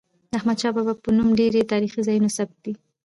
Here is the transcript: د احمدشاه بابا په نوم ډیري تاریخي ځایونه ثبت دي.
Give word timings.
د 0.31 0.33
احمدشاه 0.39 0.73
بابا 0.75 0.93
په 1.03 1.09
نوم 1.17 1.29
ډیري 1.39 1.69
تاریخي 1.73 2.01
ځایونه 2.07 2.29
ثبت 2.37 2.57
دي. 2.65 2.73